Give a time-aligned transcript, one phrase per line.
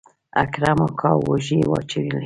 [0.43, 2.19] اکرم اکا اوږې واچولې.